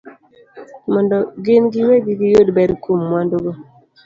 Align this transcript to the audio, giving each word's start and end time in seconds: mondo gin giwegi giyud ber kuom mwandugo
mondo 0.93 1.15
gin 1.43 1.63
giwegi 1.73 2.11
giyud 2.19 2.47
ber 2.55 2.69
kuom 2.83 2.99
mwandugo 3.09 3.51